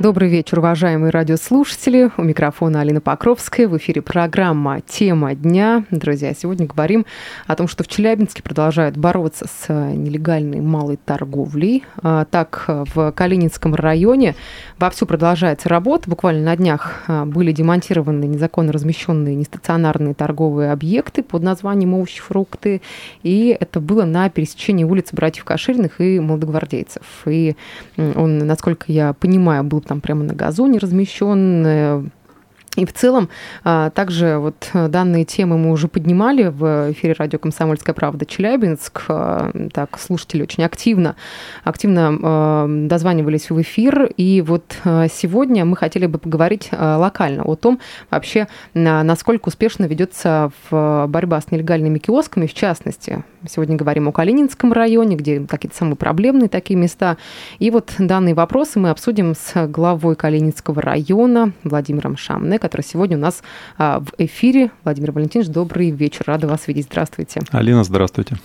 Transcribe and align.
Добрый 0.00 0.30
вечер, 0.30 0.60
уважаемые 0.60 1.10
радиослушатели. 1.10 2.10
У 2.16 2.22
микрофона 2.22 2.80
Алина 2.80 3.02
Покровская. 3.02 3.68
В 3.68 3.76
эфире 3.76 4.00
программа 4.00 4.80
«Тема 4.80 5.34
дня». 5.34 5.84
Друзья, 5.90 6.32
сегодня 6.32 6.66
говорим 6.66 7.04
о 7.46 7.54
том, 7.54 7.68
что 7.68 7.84
в 7.84 7.88
Челябинске 7.88 8.42
продолжают 8.42 8.96
бороться 8.96 9.44
с 9.46 9.70
нелегальной 9.70 10.60
малой 10.62 10.96
торговлей. 10.96 11.84
А, 12.02 12.24
так, 12.24 12.64
в 12.66 13.12
Калининском 13.12 13.74
районе 13.74 14.36
вовсю 14.78 15.04
продолжается 15.04 15.68
работа. 15.68 16.08
Буквально 16.08 16.44
на 16.44 16.56
днях 16.56 17.02
а, 17.06 17.26
были 17.26 17.52
демонтированы 17.52 18.24
незаконно 18.24 18.72
размещенные 18.72 19.34
нестационарные 19.34 20.14
торговые 20.14 20.72
объекты 20.72 21.22
под 21.22 21.42
названием 21.42 21.92
«Овощи, 21.92 22.22
фрукты». 22.22 22.80
И 23.22 23.54
это 23.60 23.80
было 23.80 24.06
на 24.06 24.30
пересечении 24.30 24.84
улиц 24.84 25.08
братьев 25.12 25.44
Кашириных 25.44 26.00
и 26.00 26.18
молодогвардейцев. 26.20 27.02
И 27.26 27.54
он, 27.98 28.38
насколько 28.38 28.90
я 28.90 29.12
понимаю, 29.12 29.62
был 29.62 29.82
там 29.90 30.00
прямо 30.00 30.22
на 30.22 30.34
газоне 30.34 30.78
размещен, 30.78 31.66
э, 31.66 32.04
и 32.76 32.86
в 32.86 32.92
целом, 32.92 33.28
а, 33.64 33.90
также 33.90 34.38
вот 34.38 34.70
данные 34.72 35.24
темы 35.24 35.58
мы 35.58 35.72
уже 35.72 35.88
поднимали 35.88 36.44
в 36.44 36.92
эфире 36.92 37.16
радио 37.18 37.40
«Комсомольская 37.40 37.92
правда» 37.92 38.24
Челябинск. 38.24 39.02
А, 39.08 39.50
так, 39.72 39.98
слушатели 39.98 40.42
очень 40.42 40.62
активно, 40.62 41.16
активно 41.64 42.16
а, 42.22 42.66
дозванивались 42.68 43.50
в 43.50 43.60
эфир. 43.60 44.04
И 44.16 44.40
вот 44.40 44.76
сегодня 44.84 45.64
мы 45.64 45.76
хотели 45.76 46.06
бы 46.06 46.18
поговорить 46.18 46.70
локально 46.70 47.42
о 47.42 47.56
том 47.56 47.80
вообще, 48.08 48.46
насколько 48.74 49.48
успешно 49.48 49.86
ведется 49.86 50.52
борьба 50.70 51.40
с 51.40 51.50
нелегальными 51.50 51.98
киосками, 51.98 52.46
в 52.46 52.54
частности, 52.54 53.24
Сегодня 53.48 53.76
говорим 53.76 54.06
о 54.06 54.12
Калининском 54.12 54.72
районе, 54.72 55.16
где 55.16 55.40
какие-то 55.40 55.74
самые 55.74 55.96
проблемные 55.96 56.50
такие 56.50 56.78
места. 56.78 57.16
И 57.58 57.70
вот 57.70 57.92
данные 57.98 58.34
вопросы 58.34 58.78
мы 58.78 58.90
обсудим 58.90 59.34
с 59.34 59.66
главой 59.66 60.14
Калининского 60.14 60.82
района 60.82 61.52
Владимиром 61.64 62.18
Шамне, 62.18 62.58
который 62.58 62.82
сегодня 62.82 63.16
у 63.16 63.20
нас 63.20 63.42
а, 63.78 64.00
в 64.00 64.12
эфире. 64.18 64.70
Владимир 64.84 65.12
Валентинович, 65.12 65.48
добрый 65.48 65.90
вечер. 65.90 66.24
Рада 66.26 66.48
вас 66.48 66.68
видеть. 66.68 66.84
Здравствуйте. 66.84 67.40
Алина, 67.50 67.82
здравствуйте. 67.82 68.36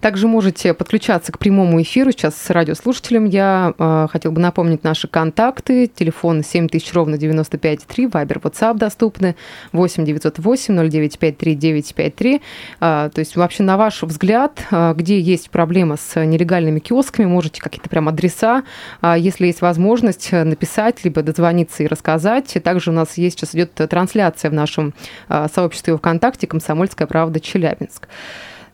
Также 0.00 0.28
можете 0.28 0.72
подключаться 0.72 1.32
к 1.32 1.38
прямому 1.40 1.82
эфиру. 1.82 2.12
Сейчас 2.12 2.36
с 2.36 2.50
радиослушателем 2.50 3.24
я 3.24 3.74
э, 3.76 4.06
хотел 4.08 4.30
бы 4.30 4.40
напомнить 4.40 4.84
наши 4.84 5.08
контакты. 5.08 5.88
Телефон 5.88 6.44
7000 6.44 6.92
ровно 6.92 7.16
95,3, 7.16 8.10
Вайбер, 8.12 8.38
WhatsApp 8.38 8.76
доступны 8.76 9.34
8 9.72 10.04
908 10.04 10.90
0953 10.90 11.54
953. 11.56 12.40
Э, 12.80 13.10
то 13.12 13.18
есть 13.18 13.34
вообще 13.34 13.64
на 13.64 13.76
ваш 13.76 14.04
взгляд, 14.04 14.27
э, 14.30 14.94
где 14.96 15.20
есть 15.20 15.50
проблема 15.50 15.96
с 15.96 16.24
нелегальными 16.24 16.78
киосками, 16.78 17.26
можете 17.26 17.60
какие-то 17.60 17.88
прям 17.88 18.08
адреса, 18.08 18.64
э, 19.02 19.14
если 19.18 19.46
есть 19.46 19.60
возможность 19.60 20.32
написать, 20.32 21.04
либо 21.04 21.22
дозвониться 21.22 21.82
и 21.82 21.86
рассказать. 21.86 22.56
Также 22.62 22.90
у 22.90 22.94
нас 22.94 23.16
есть 23.18 23.38
сейчас 23.38 23.54
идет 23.54 23.72
трансляция 23.74 24.50
в 24.50 24.54
нашем 24.54 24.94
э, 25.28 25.46
сообществе 25.54 25.96
ВКонтакте 25.96 26.46
«Комсомольская 26.46 27.06
правда 27.06 27.40
Челябинск». 27.40 28.08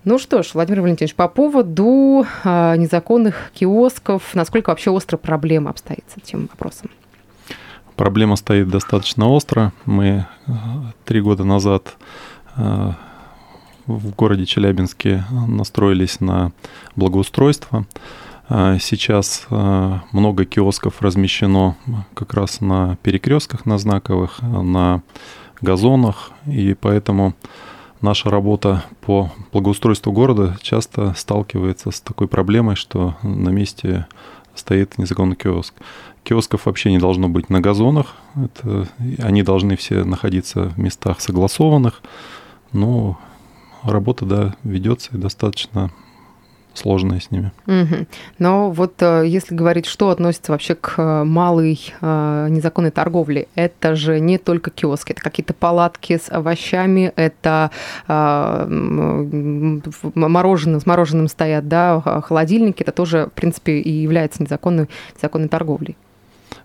Ну 0.05 0.19
что 0.19 0.43
ж, 0.43 0.51
Владимир 0.53 0.83
Валентинович, 0.83 1.15
по 1.15 1.29
поводу 1.29 2.27
э, 2.45 2.77
незаконных 2.77 3.51
киосков, 3.55 4.35
насколько 4.35 4.69
вообще 4.69 4.91
остро 4.91 5.17
проблема 5.17 5.71
обстоит 5.71 6.05
с 6.15 6.19
этим 6.19 6.43
вопросом? 6.43 6.91
Проблема 7.97 8.37
стоит 8.37 8.69
достаточно 8.69 9.29
остро. 9.29 9.73
Мы 9.87 10.27
э, 10.47 10.53
три 11.07 11.23
года 11.23 11.45
назад 11.45 11.97
э, 12.57 12.91
в 13.87 14.15
городе 14.15 14.47
Челябинске 14.47 15.25
настроились 15.31 16.21
на 16.21 16.53
благоустройство. 16.97 17.87
Э, 18.49 18.79
сейчас 18.81 19.47
много 19.51 20.45
киосков 20.45 21.03
размещено 21.03 21.77
как 22.15 22.35
раз 22.35 22.61
на 22.61 22.97
перекрестках, 23.03 23.67
на 23.67 23.79
знаковых, 23.79 24.41
на 24.43 25.03
газонах, 25.61 26.31
и 26.47 26.75
поэтому 26.75 27.35
наша 28.01 28.31
работа 28.31 28.85
по 29.01 29.33
благоустройству 29.53 30.13
города 30.13 30.57
часто 30.61 31.15
сталкивается 31.17 31.91
с 31.91 32.01
такой 32.01 32.29
проблемой, 32.29 32.77
что 32.77 33.17
на 33.23 33.49
месте 33.49 34.07
стоит 34.55 34.99
незаконный 34.99 35.37
киоск. 35.37 35.75
Киосков 36.23 36.67
вообще 36.67 36.91
не 36.91 36.99
должно 36.99 37.29
быть 37.29 37.51
на 37.51 37.61
газонах. 37.61 38.15
Это, 38.37 38.89
они 39.19 39.43
должны 39.43 39.77
все 39.77 40.05
находиться 40.05 40.69
в 40.69 40.79
местах 40.79 41.21
согласованных. 41.21 42.03
Но 42.73 43.19
работа, 43.85 44.25
да, 44.25 44.55
ведется 44.65 45.11
и 45.15 45.19
достаточно 45.19 45.91
сложное 46.75 47.21
с 47.21 47.31
ними. 47.31 47.53
Угу. 47.67 48.07
Но 48.39 48.71
вот 48.71 48.95
э, 49.01 49.25
если 49.27 49.55
говорить, 49.55 49.87
что 49.87 50.11
относится 50.11 50.53
вообще 50.53 50.75
к 50.75 50.95
э, 50.99 51.25
малой 51.25 51.81
э, 52.01 52.49
незаконной 52.51 52.91
торговле, 52.91 53.49
это 53.55 53.95
же 53.95 54.21
не 54.21 54.39
только 54.39 54.71
киоски, 54.71 55.13
это 55.13 55.23
какие-то 55.23 55.55
палатки 55.55 56.19
с 56.19 56.31
овощами, 56.31 57.13
это 57.17 57.71
мороженое, 60.15 60.81
с 60.81 60.87
мороженым 60.87 61.29
стоят, 61.29 61.69
да, 61.69 62.01
холодильники, 62.25 62.83
это 62.83 62.93
тоже, 62.93 63.27
в 63.27 63.33
принципе, 63.33 63.79
и 63.79 63.91
является 63.91 64.43
незаконной, 64.43 64.89
незаконной 65.17 65.49
торговлей. 65.49 65.97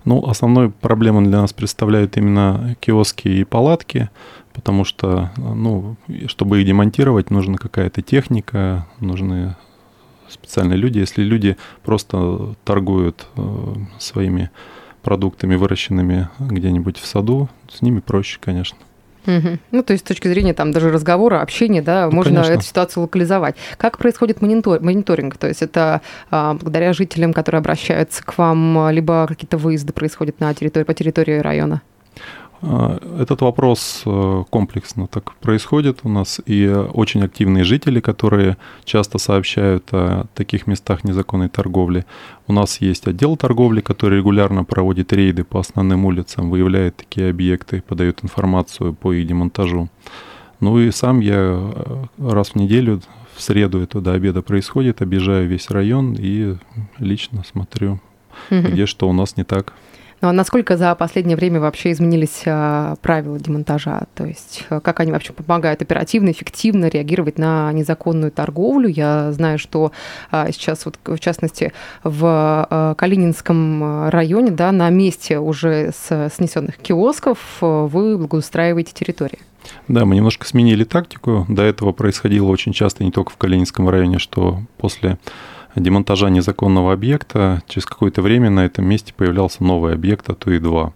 Ну, 0.06 0.26
основной 0.28 0.70
проблемой 0.72 1.26
для 1.26 1.42
нас 1.42 1.54
представляют 1.54 2.18
именно 2.18 2.76
киоски 2.80 3.28
и 3.28 3.44
палатки, 3.44 4.10
потому 4.60 4.84
что, 4.84 5.32
ну, 5.38 5.96
чтобы 6.28 6.60
их 6.60 6.68
демонтировать, 6.68 7.32
нужна 7.32 7.58
какая-то 7.58 8.02
техника, 8.02 8.86
нужны 9.00 9.56
специальные 10.28 10.78
люди. 10.78 11.00
Если 11.00 11.24
люди 11.24 11.56
просто 11.82 12.56
торгуют 12.66 13.26
э, 13.38 13.76
своими 14.00 14.52
продуктами, 15.02 15.56
выращенными 15.56 16.28
где-нибудь 16.40 16.98
в 16.98 17.06
саду, 17.06 17.48
с 17.72 17.82
ними 17.82 18.02
проще, 18.02 18.38
конечно. 18.42 18.78
Угу. 19.26 19.60
Ну, 19.72 19.84
то 19.84 19.94
есть 19.94 20.04
с 20.04 20.08
точки 20.08 20.28
зрения 20.28 20.54
там 20.54 20.74
даже 20.74 20.92
разговора, 20.92 21.42
общения, 21.42 21.82
да, 21.82 22.08
ну, 22.08 22.18
можно 22.18 22.36
конечно. 22.42 22.54
эту 22.54 22.64
ситуацию 22.64 23.04
локализовать. 23.04 23.56
Как 23.78 23.98
происходит 23.98 24.42
монитор, 24.42 24.82
мониторинг? 24.82 25.38
То 25.38 25.48
есть 25.48 25.62
это 25.62 26.02
а, 26.32 26.56
благодаря 26.56 26.92
жителям, 26.92 27.32
которые 27.32 27.60
обращаются 27.60 28.26
к 28.26 28.38
вам, 28.38 28.90
либо 28.90 29.26
какие-то 29.26 29.58
выезды 29.58 29.94
происходят 29.94 30.42
на 30.42 30.54
территории, 30.54 30.84
по 30.84 30.94
территории 30.94 31.40
района? 31.40 31.82
А, 32.62 33.00
этот 33.20 33.42
вопрос 33.42 34.04
э, 34.06 34.44
комплексно 34.50 35.08
так 35.08 35.36
происходит 35.36 36.00
у 36.04 36.10
нас, 36.10 36.42
и 36.46 36.68
очень 36.68 37.24
активные 37.24 37.64
жители, 37.64 38.00
которые 38.02 38.58
часто 38.84 39.18
сообщают 39.18 39.88
о 39.92 40.26
таких 40.34 40.68
местах 40.68 41.04
незаконной 41.04 41.50
торговли. 41.50 42.06
У 42.48 42.54
нас 42.54 42.82
есть 42.82 43.08
отдел 43.08 43.38
торговли, 43.38 43.82
который 43.82 44.20
регулярно 44.20 44.64
проводит 44.64 45.14
рейды 45.14 45.44
по 45.44 45.60
основным 45.60 46.06
улицам, 46.06 46.50
выявляет 46.50 46.98
такие 46.98 47.30
объекты, 47.30 47.82
подает 47.82 48.24
информацию 48.24 48.94
по 48.94 49.14
их 49.14 49.26
демонтажу. 49.26 49.90
Ну 50.60 50.80
и 50.80 50.92
сам 50.92 51.22
я 51.22 51.38
э, 51.38 52.06
раз 52.18 52.50
в 52.50 52.56
неделю, 52.56 53.02
в 53.36 53.42
среду 53.42 53.80
это 53.82 54.02
до 54.02 54.14
обеда 54.14 54.42
происходит, 54.42 55.02
объезжаю 55.02 55.48
весь 55.48 55.70
район 55.70 56.18
и 56.20 56.58
лично 56.98 57.44
смотрю, 57.50 58.02
где 58.50 58.86
что 58.86 59.08
у 59.08 59.14
нас 59.14 59.38
не 59.38 59.46
так. 59.46 59.74
Ну 60.22 60.28
а 60.28 60.34
насколько 60.34 60.76
за 60.76 60.94
последнее 60.96 61.38
время 61.38 61.60
вообще 61.60 61.92
изменились 61.92 62.44
а, 62.46 62.96
правила 63.02 63.40
демонтажа? 63.40 64.04
То 64.16 64.26
есть 64.26 64.66
а, 64.70 64.82
как 64.82 65.00
они 65.00 65.12
вообще 65.12 65.32
помогают 65.32 65.82
оперативно, 65.82 66.32
эффективно 66.32 66.88
реагировать 66.88 67.38
на 67.38 67.72
незаконную 67.72 68.32
торговлю? 68.32 68.90
Я 68.90 69.32
знаю, 69.32 69.60
что 69.60 69.92
а, 70.30 70.52
сейчас, 70.52 70.86
вот, 70.86 71.00
в 71.04 71.20
частности, 71.20 71.72
в 72.04 72.96
Калининском 72.98 74.10
районе, 74.10 74.52
да, 74.52 74.72
на 74.72 74.90
месте 74.90 75.40
уже 75.40 75.92
с 75.92 76.30
снесенных 76.36 76.78
киосков 76.78 77.40
вы 77.62 78.18
благоустраиваете 78.18 78.94
территории. 78.94 79.40
Да, 79.88 80.06
мы 80.06 80.16
немножко 80.16 80.46
сменили 80.46 80.84
тактику. 80.84 81.46
До 81.48 81.64
этого 81.64 81.92
происходило 81.92 82.48
очень 82.48 82.74
часто 82.74 83.04
не 83.04 83.12
только 83.12 83.32
в 83.32 83.38
Калининском 83.38 83.90
районе, 83.90 84.20
что 84.20 84.62
после 84.78 85.18
демонтажа 85.80 86.30
незаконного 86.30 86.94
объекта, 86.94 87.62
через 87.68 87.86
какое-то 87.86 88.22
время 88.22 88.50
на 88.50 88.66
этом 88.66 88.86
месте 88.86 89.14
появлялся 89.16 89.64
новый 89.64 89.94
объект, 89.94 90.30
а 90.30 90.36
то 90.36 90.52
и 90.52 90.60
два. 90.60 90.94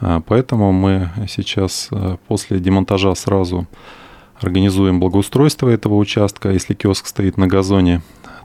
А, 0.00 0.20
поэтому 0.20 0.72
мы 0.72 1.10
сейчас 1.28 1.88
э, 1.90 2.16
после 2.28 2.58
демонтажа 2.58 3.14
сразу 3.14 3.66
организуем 4.40 5.00
благоустройство 5.00 5.68
этого 5.68 5.94
участка. 5.94 6.50
Если 6.50 6.74
киоск 6.74 7.06
стоит 7.06 7.36
на 7.36 7.46
газоне, 7.46 8.02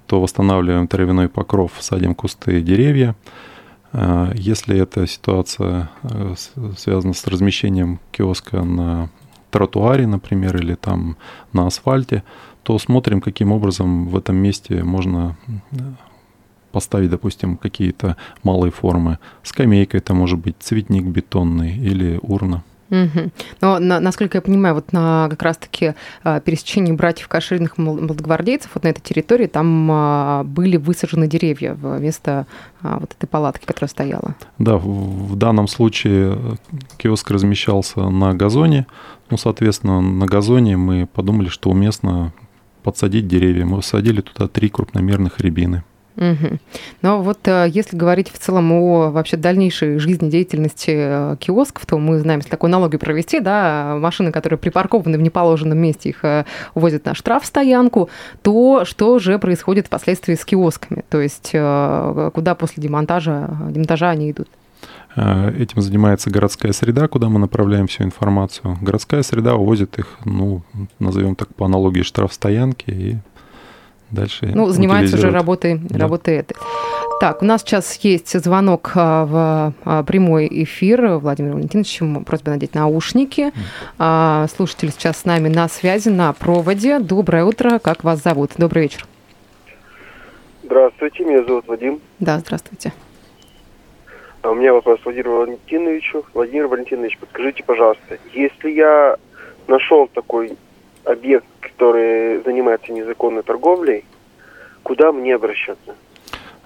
то 0.08 0.22
восстанавливаем 0.22 0.88
травяной 0.88 1.30
покров, 1.30 1.74
садим 1.80 2.16
кусты 2.16 2.60
и 2.60 2.62
деревья. 2.62 3.16
А, 3.94 4.32
если 4.34 4.78
эта 4.78 5.08
ситуация 5.08 5.90
связана 6.78 7.14
с 7.14 7.28
размещением 7.28 8.00
киоска 8.12 8.64
на 8.64 9.10
тротуаре, 9.52 10.08
например, 10.08 10.58
или 10.58 10.76
там 10.76 11.18
на 11.54 11.68
асфальте, 11.68 12.24
то 12.64 12.78
смотрим, 12.80 13.22
каким 13.22 13.52
образом 13.52 14.08
в 14.08 14.16
этом 14.16 14.36
месте 14.36 14.84
можно 14.84 15.38
поставить, 16.72 17.10
допустим, 17.10 17.58
какие-то 17.58 18.18
малые 18.44 18.72
формы. 18.72 19.20
Скамейка 19.44 19.98
это 19.98 20.14
может 20.14 20.40
быть 20.40 20.56
цветник 20.60 21.04
бетонный 21.06 21.76
или 21.76 22.20
урна. 22.22 22.64
Угу. 22.92 23.32
Но, 23.62 23.80
на, 23.80 24.02
насколько 24.02 24.38
я 24.38 24.42
понимаю, 24.42 24.76
вот 24.76 24.92
на 24.92 25.28
как 25.30 25.42
раз-таки 25.44 25.94
а, 26.24 26.42
пересечении 26.42 26.92
братьев 26.92 27.30
Кашириных 27.30 27.78
молодогвардейцев, 27.78 28.72
вот 28.74 28.84
на 28.84 28.90
этой 28.90 29.00
территории, 29.00 29.48
там 29.48 29.88
а, 29.90 30.44
были 30.44 30.76
высажены 30.76 31.26
деревья 31.28 31.74
вместо 31.74 32.48
а, 32.82 33.00
вот 33.00 33.14
этой 33.18 33.28
палатки, 33.28 33.66
которая 33.66 33.88
стояла. 33.88 34.36
Да, 34.60 34.76
в, 34.76 35.30
в 35.30 35.36
данном 35.38 35.70
случае 35.70 36.38
киоск 36.98 37.32
размещался 37.32 38.10
на 38.10 38.34
газоне. 38.34 38.86
Ну, 39.30 39.38
соответственно, 39.38 40.02
на 40.02 40.26
газоне 40.26 40.76
мы 40.76 41.08
подумали, 41.08 41.48
что 41.48 41.70
уместно 41.70 42.34
подсадить 42.82 43.28
деревья. 43.28 43.66
Мы 43.66 43.78
посадили 43.78 44.22
туда 44.22 44.48
три 44.48 44.70
крупномерных 44.70 45.40
рябины. 45.40 45.84
Угу. 46.18 46.58
Но 47.02 47.22
вот 47.22 47.48
э, 47.48 47.68
если 47.72 47.96
говорить 47.96 48.30
в 48.30 48.38
целом 48.38 48.72
о 48.74 49.12
вообще 49.12 49.38
дальнейшей 49.38 49.98
жизнедеятельности 49.98 50.92
э, 50.94 51.36
киосков, 51.40 51.86
то 51.86 51.98
мы 51.98 52.20
знаем, 52.20 52.40
если 52.40 52.52
такую 52.52 52.70
аналогию 52.70 53.00
провести, 53.00 53.40
да, 53.40 53.96
машины, 53.98 54.32
которые 54.32 54.60
припаркованы 54.60 55.18
в 55.18 55.22
неположенном 55.22 55.78
месте, 55.78 56.10
их 56.10 56.24
э, 56.26 56.46
увозят 56.76 57.06
на 57.06 57.16
штрафстоянку, 57.16 58.10
то 58.42 58.84
что 58.84 59.20
же 59.20 59.40
происходит 59.40 59.88
впоследствии 59.88 60.36
с 60.36 60.44
киосками? 60.44 61.04
То 61.10 61.22
есть 61.22 61.52
куда 61.52 62.56
после 62.56 62.84
демонтажа, 62.84 63.50
демонтажа 63.70 64.10
они 64.10 64.32
идут? 64.32 64.50
Этим 65.16 65.82
занимается 65.82 66.30
городская 66.30 66.72
среда, 66.72 67.08
куда 67.08 67.28
мы 67.28 67.40
направляем 67.40 67.88
всю 67.88 68.04
информацию. 68.04 68.78
Городская 68.82 69.24
среда 69.24 69.56
увозит 69.56 70.00
их, 70.00 70.18
ну, 70.24 70.64
назовем 71.00 71.36
так 71.36 71.54
по 71.54 71.66
аналогии 71.66 72.02
штрафстоянки 72.02 72.90
и 72.90 73.18
дальше. 74.10 74.52
Ну, 74.54 74.70
занимается 74.70 75.18
уже 75.18 75.30
работой, 75.30 75.80
да. 75.80 76.00
работой 76.00 76.36
этой. 76.36 76.56
Так, 77.20 77.44
у 77.44 77.46
нас 77.46 77.62
сейчас 77.62 77.98
есть 77.98 78.40
звонок 78.42 78.94
а, 78.96 79.26
в 79.26 79.74
а, 79.86 80.04
прямой 80.04 80.48
эфир. 80.64 81.18
Владимир 81.18 81.54
Валентинович, 81.54 82.26
просьба 82.26 82.50
надеть 82.50 82.74
наушники. 82.74 83.52
Mm. 84.00 84.50
Слушатель 84.56 84.92
сейчас 84.92 85.18
с 85.18 85.26
нами 85.26 85.48
на 85.48 85.68
связи, 85.68 86.10
на 86.10 86.34
проводе. 86.34 86.98
Доброе 87.00 87.46
утро, 87.46 87.78
как 87.78 88.04
вас 88.04 88.24
зовут? 88.24 88.54
Добрый 88.58 88.84
вечер. 88.84 89.06
Здравствуйте, 90.64 91.24
меня 91.24 91.44
зовут 91.44 91.68
Вадим. 91.68 92.00
Да, 92.20 92.40
здравствуйте. 92.40 92.92
А 94.42 94.50
у 94.50 94.56
меня 94.56 94.74
вопрос 94.74 95.00
Владимиру 95.04 95.38
Валентиновичу. 95.38 96.26
Владимир 96.34 96.68
Валентинович, 96.68 97.18
подскажите, 97.20 97.64
пожалуйста, 97.64 98.18
если 98.34 98.72
я 98.72 99.18
нашел 99.68 100.08
такой 100.08 100.58
объект, 101.04 101.46
который 101.60 102.42
занимается 102.44 102.92
незаконной 102.92 103.44
торговлей, 103.44 104.04
куда 104.84 105.12
мне 105.12 105.36
обращаться? 105.36 105.96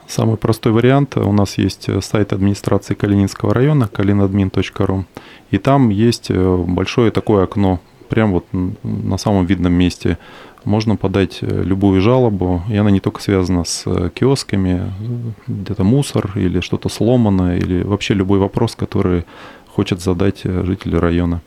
Самый 0.07 0.37
простой 0.37 0.71
вариант. 0.71 1.17
У 1.17 1.31
нас 1.33 1.57
есть 1.57 1.89
сайт 2.03 2.31
администрации 2.31 2.93
Калининского 2.93 3.53
района, 3.53 3.89
kalinadmin.ru. 3.91 5.03
И 5.51 5.57
там 5.57 5.89
есть 5.89 6.29
э, 6.29 6.57
большое 6.57 7.11
такое 7.11 7.43
окно, 7.43 7.79
прямо 8.07 8.33
вот 8.33 8.45
на 8.83 9.17
самом 9.17 9.45
видном 9.45 9.73
месте. 9.73 10.17
Можно 10.65 10.95
подать 10.97 11.39
э, 11.41 11.63
любую 11.63 12.01
жалобу, 12.01 12.63
и 12.69 12.75
она 12.75 12.91
не 12.91 12.99
только 12.99 13.21
связана 13.21 13.63
с 13.63 13.83
э, 13.85 14.09
киосками, 14.13 14.91
где-то 15.47 15.83
мусор 15.83 16.31
или 16.35 16.59
что-то 16.59 16.89
сломано, 16.89 17.57
или 17.57 17.83
вообще 17.83 18.13
любой 18.13 18.39
вопрос, 18.39 18.75
который 18.75 19.25
хочет 19.67 20.01
задать 20.01 20.41
жители 20.43 20.95
района 20.95 21.41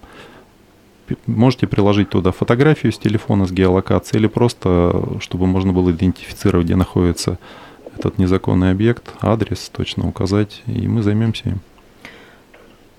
можете 1.26 1.66
приложить 1.66 2.10
туда 2.10 2.32
фотографию 2.32 2.92
с 2.92 2.98
телефона, 2.98 3.46
с 3.46 3.52
геолокацией, 3.52 4.20
или 4.20 4.28
просто, 4.28 5.18
чтобы 5.20 5.46
можно 5.46 5.72
было 5.72 5.90
идентифицировать, 5.90 6.66
где 6.66 6.76
находится 6.76 7.38
этот 7.96 8.18
незаконный 8.18 8.70
объект, 8.70 9.10
адрес 9.20 9.70
точно 9.74 10.06
указать, 10.08 10.62
и 10.66 10.86
мы 10.86 11.02
займемся 11.02 11.50
им. 11.50 11.60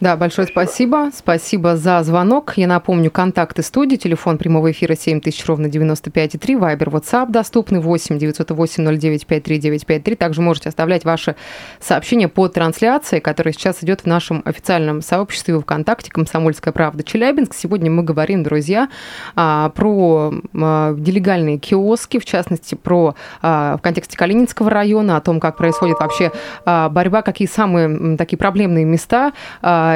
Да, 0.02 0.16
большое 0.16 0.48
спасибо. 0.48 1.10
Спасибо 1.14 1.76
за 1.76 2.02
звонок. 2.04 2.54
Я 2.56 2.68
напомню, 2.68 3.12
контакты 3.12 3.62
студии, 3.64 3.98
телефон 3.98 4.38
прямого 4.38 4.72
эфира 4.72 4.96
7000, 4.96 5.46
ровно 5.46 5.66
95,3, 5.66 6.58
вайбер, 6.58 6.88
WhatsApp 6.88 7.30
доступны 7.30 7.82
8 7.82 8.18
908 8.18 8.98
09 8.98 9.28
53 9.28 10.16
Также 10.16 10.42
можете 10.42 10.70
оставлять 10.70 11.04
ваши 11.04 11.36
сообщения 11.82 12.30
по 12.30 12.48
трансляции, 12.48 13.20
которая 13.20 13.52
сейчас 13.52 13.84
идет 13.84 14.02
в 14.02 14.06
нашем 14.06 14.42
официальном 14.46 15.02
сообществе 15.02 15.60
ВКонтакте 15.60 16.12
«Комсомольская 16.12 16.72
правда 16.72 17.04
Челябинск». 17.04 17.54
Сегодня 17.54 17.92
мы 17.92 18.04
говорим, 18.04 18.42
друзья, 18.42 18.88
а, 19.36 19.68
про 19.68 20.34
а, 20.54 20.94
нелегальные 20.94 21.58
киоски, 21.58 22.20
в 22.20 22.26
частности, 22.26 22.76
про 22.76 23.16
а, 23.42 23.76
в 23.76 23.82
контексте 23.82 24.18
Калининского 24.18 24.70
района, 24.70 25.18
о 25.18 25.22
том, 25.22 25.42
как 25.42 25.58
происходит 25.58 25.98
вообще 26.00 26.32
борьба, 26.66 27.22
какие 27.22 27.50
самые 27.50 28.16
такие 28.16 28.38
проблемные 28.38 28.86
места 28.86 29.34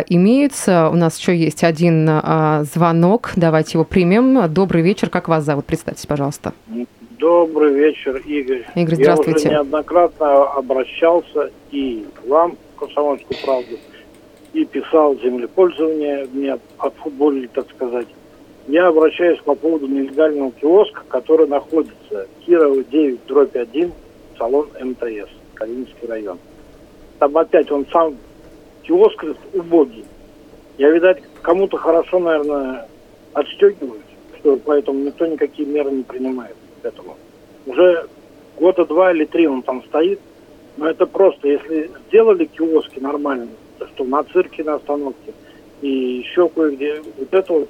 имеются. 0.02 0.90
У 0.90 0.96
нас 0.96 1.18
еще 1.18 1.36
есть 1.36 1.64
один 1.64 2.08
а, 2.10 2.64
звонок. 2.64 3.32
Давайте 3.36 3.74
его 3.74 3.86
примем. 3.86 4.52
Добрый 4.52 4.82
вечер. 4.82 5.10
Как 5.10 5.28
вас 5.28 5.44
зовут? 5.44 5.66
Представьтесь, 5.66 6.06
пожалуйста. 6.06 6.54
Добрый 7.20 7.74
вечер, 7.74 8.18
Игорь. 8.26 8.66
Игорь, 8.76 8.96
здравствуйте. 8.96 9.50
Я 9.50 9.62
уже 9.62 9.70
неоднократно 9.70 10.44
обращался 10.44 11.52
и 11.72 12.06
вам, 12.28 12.58
Комсомольскую 12.78 13.38
правду, 13.46 13.78
и 14.54 14.66
писал 14.66 15.16
землепользование, 15.20 16.28
мне 16.34 16.58
отфутболили, 16.78 17.48
так 17.48 17.70
сказать. 17.72 18.08
Я 18.68 18.88
обращаюсь 18.88 19.40
по 19.40 19.56
поводу 19.56 19.88
нелегального 19.88 20.52
киоска, 20.52 21.04
который 21.08 21.48
находится 21.48 22.28
Кирова 22.46 22.84
9, 22.84 23.26
дробь 23.28 23.56
1, 23.56 23.92
салон 24.38 24.68
МТС, 24.82 25.30
Калининский 25.54 26.08
район. 26.08 26.38
Там 27.20 27.38
опять 27.38 27.72
он 27.72 27.86
сам 27.92 28.16
киоск 28.84 29.26
убогий. 29.54 30.06
Я, 30.78 30.90
видать, 30.92 31.22
кому-то 31.42 31.78
хорошо, 31.78 32.20
наверное, 32.20 32.88
отстегивают, 33.34 34.04
что 34.40 34.58
поэтому 34.58 35.00
никто 35.00 35.26
никакие 35.26 35.68
меры 35.68 35.92
не 35.92 36.04
принимает 36.04 36.56
к 36.82 36.86
этому. 36.86 37.18
Уже 37.66 38.08
года 38.58 38.86
два 38.86 39.12
или 39.12 39.26
три 39.26 39.48
он 39.48 39.62
там 39.62 39.84
стоит, 39.84 40.20
но 40.78 40.88
это 40.88 41.06
просто, 41.06 41.48
если 41.48 41.92
сделали 42.08 42.46
киоски 42.46 43.00
нормально, 43.00 43.50
то 43.80 43.88
что 43.88 44.04
на 44.04 44.24
цирке 44.24 44.64
на 44.64 44.76
остановке 44.76 45.34
и 45.82 46.24
еще 46.26 46.50
кое-где, 46.50 47.02
вот 47.18 47.34
это 47.34 47.54
вот 47.54 47.70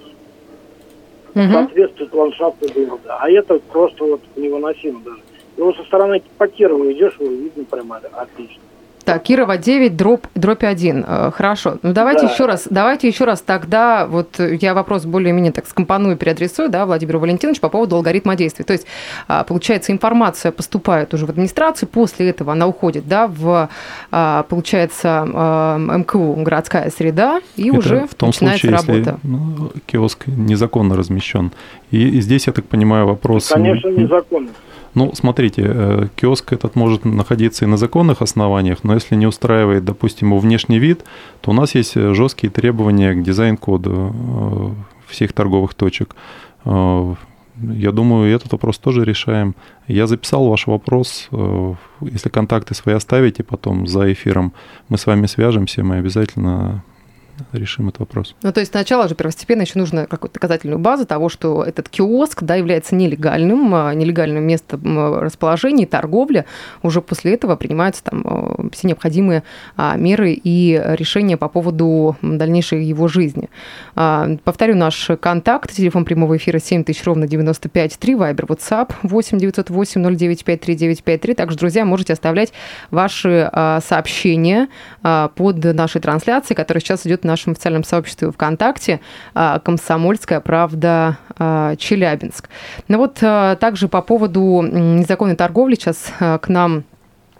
угу. 1.36 1.52
соответствует 1.52 2.14
ландшафту 2.14 2.68
города. 2.74 3.18
А 3.20 3.30
это 3.30 3.60
просто 3.60 4.04
вот 4.04 4.22
невыносимо 4.36 5.02
даже. 5.02 5.22
Его 5.58 5.74
со 5.74 5.84
стороны 5.84 6.22
по 6.38 6.48
Кирову 6.48 6.92
идешь, 6.92 7.16
его 7.20 7.32
видно 7.32 7.66
прямо 7.66 7.98
отлично. 8.14 8.62
Так, 9.06 9.24
Кирова 9.24 9.58
9, 9.58 9.96
дробь, 9.98 10.26
дробь 10.36 10.64
1. 10.64 11.06
Э, 11.06 11.32
хорошо. 11.32 11.78
Ну, 11.82 11.94
давайте 11.94 12.28
да. 12.28 12.34
еще 12.34 12.46
раз, 12.46 12.68
давайте 12.70 13.08
еще 13.08 13.26
раз 13.26 13.42
тогда, 13.42 14.06
вот 14.08 14.40
я 14.40 14.74
вопрос 14.74 15.06
более-менее 15.06 15.52
так 15.52 15.68
скомпоную, 15.68 16.16
переадресую, 16.16 16.70
да, 16.70 16.86
Владимиру 16.86 17.20
Валентиновичу 17.20 17.60
по 17.60 17.70
поводу 17.70 17.98
алгоритма 17.98 18.36
действий. 18.36 18.64
То 18.64 18.74
есть, 18.74 18.88
а, 19.28 19.44
получается, 19.44 19.92
информация 19.92 20.52
поступает 20.52 21.14
уже 21.14 21.26
в 21.26 21.30
администрацию, 21.30 21.90
после 21.90 22.30
этого 22.30 22.54
она 22.54 22.68
уходит, 22.68 23.08
да, 23.08 23.28
в, 23.28 23.70
а, 24.12 24.44
получается, 24.44 25.26
МКУ, 25.98 26.36
городская 26.38 26.90
среда, 26.90 27.42
и 27.58 27.70
Это 27.70 27.78
уже 27.78 28.08
в 28.08 28.16
том 28.16 28.28
начинается 28.30 28.68
случае, 28.68 28.94
работа. 28.94 29.20
Если 29.22 29.28
ну, 29.28 29.72
киоск 29.86 30.28
незаконно 30.28 30.96
размещен. 30.96 31.52
И, 31.92 32.18
и 32.18 32.22
здесь, 32.22 32.48
я 32.48 32.54
так 32.54 32.66
понимаю, 32.66 33.06
вопрос... 33.08 33.50
Конечно, 33.50 33.90
незаконно. 33.90 34.50
Ну, 34.96 35.12
смотрите, 35.16 35.64
э, 35.66 36.08
киоск 36.16 36.54
этот 36.54 36.76
может 36.76 37.04
находиться 37.04 37.66
и 37.66 37.68
на 37.68 37.78
законных 37.78 38.22
основаниях, 38.22 38.84
но 38.84 38.93
если 38.94 39.16
не 39.16 39.28
устраивает, 39.28 39.86
допустим, 39.86 40.30
его 40.30 40.40
внешний 40.40 40.80
вид, 40.80 41.04
то 41.42 41.52
у 41.52 41.54
нас 41.54 41.76
есть 41.76 41.98
э, 41.98 42.14
жесткие 42.14 42.52
требования 42.52 43.14
к 43.14 43.24
дизайн-коду 43.24 44.14
э, 44.14 45.12
всех 45.12 45.34
торговых 45.34 45.74
точек. 45.74 46.16
Я 46.66 47.92
думаю, 47.92 48.34
этот 48.34 48.52
вопрос 48.52 48.80
тоже 48.80 49.06
решаем. 49.06 49.54
Я 49.88 50.08
записал 50.08 50.48
ваш 50.48 50.66
вопрос. 50.66 51.30
Если 52.02 52.30
контакты 52.30 52.74
свои 52.74 52.96
оставите 52.96 53.44
потом 53.44 53.86
за 53.86 54.12
эфиром, 54.12 54.54
мы 54.90 54.98
с 54.98 55.06
вами 55.06 55.28
свяжемся, 55.28 55.84
мы 55.84 55.98
обязательно 55.98 56.84
решим 57.52 57.90
этот 57.90 58.00
вопрос. 58.02 58.36
Ну, 58.44 58.52
то 58.52 58.60
есть 58.60 58.72
сначала 58.72 59.08
же 59.08 59.16
первостепенно 59.16 59.62
еще 59.62 59.80
нужно 59.80 60.06
какую-то 60.06 60.36
доказательную 60.36 60.80
базу 60.80 61.06
того, 61.06 61.30
что 61.30 61.64
этот 61.64 61.90
киоск 61.90 62.44
да, 62.44 62.56
является 62.56 62.96
нелегальным, 62.96 63.74
а, 63.74 63.94
нелегальным 63.94 64.44
местом 64.44 65.20
расположения, 65.20 65.86
торговли. 65.86 66.46
Уже 66.82 67.02
после 67.02 67.34
этого 67.34 67.56
принимаются 67.56 68.04
там 68.04 68.24
а, 68.26 68.70
все 68.72 68.88
необходимые 68.88 69.44
а, 69.76 69.96
меры 69.96 70.34
и 70.34 70.82
решения 70.98 71.38
по 71.38 71.48
поводу 71.48 72.18
дальнейшей 72.22 72.84
его 72.84 73.08
жизни. 73.08 73.50
Повторю 73.96 74.76
наш 74.76 75.10
контакт, 75.20 75.72
телефон 75.72 76.06
прямого 76.06 76.38
эфира 76.38 76.60
7000 76.60 77.04
ровно 77.06 77.28
95 77.28 78.00
вайбер, 78.16 78.46
WhatsApp 78.46 78.94
8 79.04 79.38
908 79.38 80.16
095 80.16 80.62
3953. 80.62 81.34
Также, 81.36 81.58
друзья, 81.58 81.86
можете 81.86 82.14
оставлять 82.14 82.54
ваши 82.92 83.50
сообщения 83.84 84.68
под 85.02 85.64
нашей 85.64 86.02
трансляцией, 86.02 86.56
которая 86.56 86.82
сейчас 86.82 87.06
идет 87.06 87.24
в 87.24 87.26
нашем 87.34 87.54
официальном 87.54 87.84
сообществе 87.84 88.32
ВКонтакте 88.32 89.00
а, 89.34 89.60
«Комсомольская 89.60 90.40
правда 90.40 91.18
а, 91.38 91.76
Челябинск». 91.76 92.50
Ну 92.88 92.98
вот 93.00 93.18
а, 93.22 93.56
также 93.56 93.88
по 93.88 94.02
поводу 94.02 94.62
незаконной 94.62 95.36
торговли 95.36 95.76
сейчас 95.76 96.12
к 96.20 96.48
нам 96.48 96.84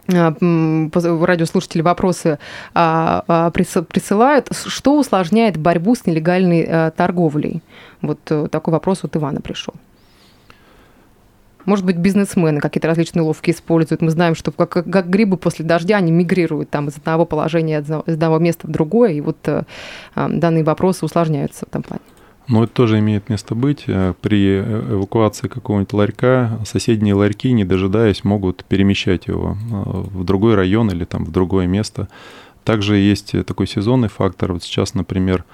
радиослушатели 0.06 1.80
вопросы 1.80 2.38
присылают. 2.74 4.48
Что 4.52 4.98
усложняет 4.98 5.56
борьбу 5.56 5.94
с 5.94 6.04
нелегальной 6.04 6.90
торговлей? 6.90 7.62
Вот 8.02 8.20
такой 8.50 8.72
вопрос 8.72 9.02
от 9.04 9.16
Ивана 9.16 9.40
пришел. 9.40 9.72
Может 11.64 11.84
быть, 11.84 11.96
бизнесмены 11.96 12.60
какие-то 12.60 12.88
различные 12.88 13.22
ловки 13.22 13.50
используют. 13.50 14.02
Мы 14.02 14.10
знаем, 14.10 14.34
что 14.34 14.52
как, 14.52 14.70
как 14.70 15.08
грибы 15.08 15.36
после 15.36 15.64
дождя, 15.64 15.96
они 15.96 16.12
мигрируют 16.12 16.70
там 16.70 16.88
из 16.88 16.96
одного 16.96 17.24
положения, 17.24 17.80
из 17.80 17.90
одного 17.90 18.38
места 18.38 18.66
в 18.66 18.70
другое, 18.70 19.12
и 19.12 19.20
вот 19.20 19.38
э, 19.46 19.64
данные 20.14 20.64
вопросы 20.64 21.04
усложняются 21.04 21.64
в 21.64 21.68
этом 21.68 21.82
плане. 21.82 22.02
Но 22.46 22.64
это 22.64 22.72
тоже 22.74 22.98
имеет 22.98 23.28
место 23.28 23.54
быть. 23.54 23.84
Э, 23.86 24.14
при 24.20 24.60
эвакуации 24.60 25.48
какого-нибудь 25.48 25.92
ларька 25.92 26.60
соседние 26.64 27.14
ларьки, 27.14 27.50
не 27.52 27.64
дожидаясь, 27.64 28.24
могут 28.24 28.64
перемещать 28.64 29.26
его 29.26 29.56
э, 29.56 29.74
в 29.74 30.24
другой 30.24 30.54
район 30.54 30.90
или 30.90 31.04
там 31.04 31.24
в 31.24 31.30
другое 31.30 31.66
место. 31.66 32.08
Также 32.64 32.96
есть 32.96 33.34
такой 33.46 33.66
сезонный 33.66 34.08
фактор. 34.08 34.54
Вот 34.54 34.62
сейчас, 34.62 34.94
например, 34.94 35.44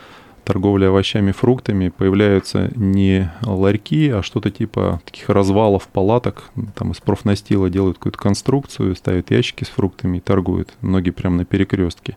торговли 0.45 0.85
овощами, 0.85 1.33
фруктами 1.33 1.89
появляются 1.89 2.71
не 2.75 3.31
ларьки, 3.43 4.09
а 4.11 4.23
что-то 4.23 4.51
типа 4.51 5.01
таких 5.05 5.29
развалов 5.29 5.89
палаток. 5.89 6.51
Там 6.75 6.93
из 6.93 6.99
профнастила 6.99 7.71
делают 7.71 7.99
какую-то 7.99 8.19
конструкцию, 8.19 8.97
ставят 8.97 9.31
ящики 9.31 9.65
с 9.65 9.69
фруктами 9.69 10.19
и 10.19 10.21
торгуют. 10.21 10.75
Многие 10.81 11.11
прямо 11.11 11.37
на 11.37 11.45
перекрестке. 11.45 12.17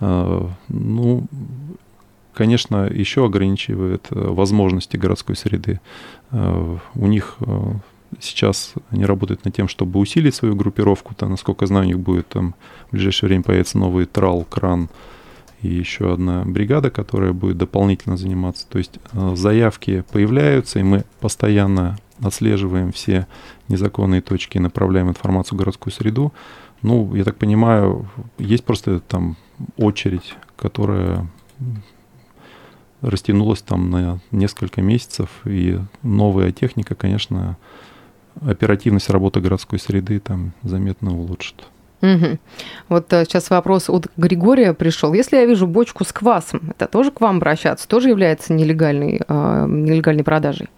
А, 0.00 0.50
ну, 0.68 1.26
конечно, 2.34 2.86
еще 2.86 3.24
ограничивает 3.24 4.06
э, 4.10 4.14
возможности 4.14 4.96
городской 4.96 5.36
среды. 5.36 5.80
А, 6.30 6.78
у 6.94 7.06
них 7.06 7.36
э, 7.40 7.72
сейчас 8.20 8.74
они 8.90 9.04
работают 9.04 9.44
над 9.44 9.54
тем, 9.54 9.68
чтобы 9.68 9.98
усилить 10.00 10.34
свою 10.34 10.54
группировку. 10.54 11.14
Там, 11.14 11.30
насколько 11.30 11.66
знаю, 11.66 11.86
у 11.86 11.88
них 11.88 11.98
будет 11.98 12.28
там 12.28 12.54
в 12.88 12.92
ближайшее 12.92 13.28
время 13.28 13.42
появится 13.42 13.78
новый 13.78 14.06
трал, 14.06 14.44
кран, 14.44 14.88
и 15.62 15.68
еще 15.68 16.12
одна 16.12 16.44
бригада, 16.44 16.90
которая 16.90 17.32
будет 17.32 17.56
дополнительно 17.56 18.16
заниматься. 18.16 18.66
То 18.68 18.78
есть 18.78 18.98
э, 19.12 19.34
заявки 19.36 20.04
появляются, 20.12 20.78
и 20.78 20.82
мы 20.82 21.04
постоянно 21.20 21.98
отслеживаем 22.20 22.92
все 22.92 23.26
незаконные 23.68 24.20
точки 24.20 24.56
и 24.56 24.60
направляем 24.60 25.08
информацию 25.08 25.56
в 25.56 25.58
городскую 25.58 25.92
среду. 25.92 26.32
Ну, 26.82 27.14
я 27.14 27.24
так 27.24 27.36
понимаю, 27.36 28.08
есть 28.38 28.64
просто 28.64 29.00
там 29.00 29.36
очередь, 29.76 30.34
которая 30.56 31.28
растянулась 33.00 33.62
там 33.62 33.90
на 33.90 34.20
несколько 34.30 34.82
месяцев, 34.82 35.28
и 35.44 35.78
новая 36.02 36.52
техника, 36.52 36.94
конечно, 36.94 37.56
оперативность 38.40 39.10
работы 39.10 39.40
городской 39.40 39.78
среды 39.78 40.20
там 40.20 40.52
заметно 40.62 41.16
улучшит. 41.16 41.66
Угу. 42.02 42.38
Вот 42.88 43.12
э, 43.12 43.24
сейчас 43.24 43.48
вопрос 43.50 43.88
от 43.88 44.08
Григория 44.16 44.74
пришел. 44.74 45.14
Если 45.14 45.36
я 45.36 45.46
вижу 45.46 45.66
бочку 45.66 46.04
с 46.04 46.12
квасом, 46.12 46.72
это 46.76 46.86
тоже 46.86 47.10
к 47.10 47.20
вам 47.20 47.36
обращаться? 47.38 47.88
Тоже 47.88 48.10
является 48.10 48.52
нелегальной, 48.52 49.22
э, 49.26 49.66
нелегальной 49.66 50.24
продажей? 50.24 50.68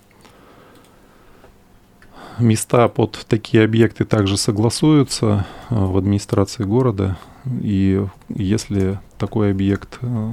Места 2.39 2.87
под 2.87 3.27
такие 3.29 3.65
объекты 3.65 4.05
также 4.05 4.37
согласуются 4.37 5.45
э, 5.71 5.75
в 5.75 5.97
администрации 5.97 6.63
города. 6.63 7.19
И 7.63 8.05
если 8.29 9.01
такой 9.19 9.51
объект 9.51 9.99
э, 10.03 10.33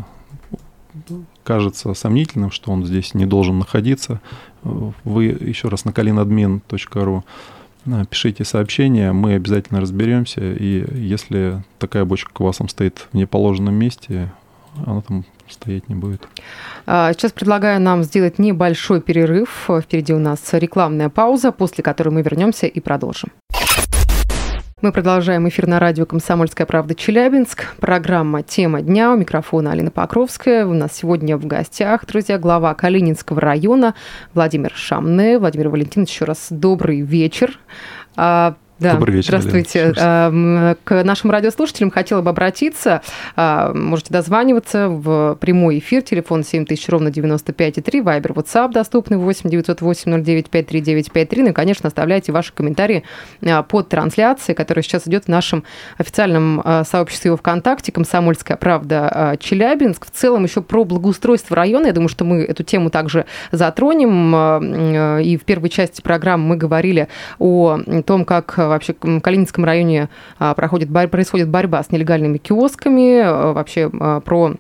кажется 1.44 1.96
сомнительным, 1.96 2.52
что 2.52 2.72
он 2.72 2.86
здесь 2.86 3.16
не 3.16 3.26
должен 3.26 3.58
находиться, 3.58 4.22
вы 4.64 5.26
еще 5.26 5.68
раз 5.68 5.84
на 5.84 5.90
kalinadmin.ru 5.90 7.24
пишите 8.10 8.44
сообщения, 8.44 9.12
мы 9.12 9.36
обязательно 9.36 9.82
разберемся. 9.82 10.42
И 10.42 10.86
если 10.98 11.64
такая 11.80 12.06
бочка 12.06 12.32
квасом 12.34 12.70
стоит 12.70 13.08
в 13.12 13.16
неположенном 13.16 13.76
месте, 13.76 14.32
она 14.86 15.02
там 15.02 15.26
стоять 15.50 15.88
не 15.90 15.96
будет. 15.96 16.28
А, 16.86 17.14
сейчас 17.14 17.32
предлагаю 17.32 17.80
нам 17.80 18.04
сделать 18.04 18.40
небольшой 18.40 19.02
перерыв. 19.02 19.70
Впереди 19.82 20.14
у 20.14 20.20
нас 20.20 20.42
рекламная 20.54 21.10
пауза, 21.10 21.52
после 21.52 21.84
которой 21.84 22.10
мы 22.10 22.22
вернемся 22.22 22.68
и 22.68 22.80
продолжим. 22.80 23.30
Мы 24.82 24.92
продолжаем 24.92 25.48
эфир 25.48 25.68
на 25.68 25.80
радио 25.80 26.06
«Комсомольская 26.06 26.68
правда» 26.68 26.96
Челябинск. 26.96 27.78
Программа 27.78 28.44
«Тема 28.44 28.82
дня». 28.82 29.14
У 29.14 29.16
микрофона 29.16 29.72
Алина 29.72 29.90
Покровская. 29.90 30.66
У 30.66 30.74
нас 30.74 30.92
сегодня 30.94 31.38
в 31.38 31.46
гостях, 31.48 32.06
друзья, 32.06 32.38
глава 32.38 32.76
Калининского 32.76 33.40
района 33.40 33.96
Владимир 34.34 34.74
Шамне. 34.76 35.40
Владимир 35.40 35.70
Валентинович, 35.70 36.12
еще 36.12 36.26
раз 36.26 36.48
добрый 36.50 37.00
вечер. 37.00 37.58
Да, 38.78 38.96
Добрый 38.96 39.16
вечер. 39.16 39.30
Здравствуйте. 39.30 39.94
Елена. 39.96 40.76
К 40.84 41.04
нашим 41.04 41.32
радиослушателям 41.32 41.92
хотела 41.92 42.22
бы 42.22 42.32
обратиться. 42.32 43.02
А, 43.38 43.74
можете 43.74 44.12
дозваниваться 44.12 44.90
в 44.90 45.38
прямой 45.40 45.80
эфир. 45.80 46.02
Телефон 46.02 46.44
7000, 46.44 46.90
ровно 46.90 47.08
95,3. 47.08 48.02
Вайбер, 48.02 48.34
WhatsApp 48.34 48.74
доступный 48.74 49.16
8 49.16 49.50
908 49.50 50.22
09 50.22 50.50
53953. 50.50 51.44
Ну 51.44 51.50
и, 51.50 51.54
конечно, 51.54 51.88
оставляйте 51.88 52.34
ваши 52.34 52.52
комментарии 52.52 53.04
а, 53.42 53.64
под 53.64 53.88
трансляцией, 53.88 54.58
которая 54.58 54.84
сейчас 54.84 55.08
идет 55.08 55.26
в 55.26 55.28
нашем 55.30 55.64
официальном 55.98 56.62
а, 56.66 56.84
сообществе 56.84 57.34
ВКонтакте 57.34 57.94
«Комсомольская 57.94 58.58
правда 58.58 59.38
Челябинск». 59.40 60.06
В 60.06 60.12
целом 60.12 60.44
еще 60.44 60.62
про 60.62 60.84
благоустройство 60.84 61.56
района. 61.56 61.88
Я 61.88 61.94
думаю, 61.94 62.10
что 62.10 62.26
мы 62.26 62.44
эту 62.44 62.64
тему 62.64 62.90
также 62.90 63.26
затронем. 63.54 65.22
И 65.22 65.38
в 65.38 65.46
первой 65.46 65.70
части 65.70 66.02
программы 66.02 66.46
мы 66.46 66.58
говорили 66.58 67.08
о 67.40 67.80
том, 68.06 68.26
как 68.26 68.65
вообще 68.68 68.94
в 69.00 69.20
Калининском 69.20 69.66
районе 69.66 70.10
а, 70.40 70.54
проходит, 70.54 70.90
происходит 71.10 71.50
борьба 71.50 71.84
с 71.84 71.92
нелегальными 71.92 72.38
киосками, 72.38 73.22
а, 73.22 73.54
вообще 73.54 73.90
а, 74.00 74.20
про 74.22 74.56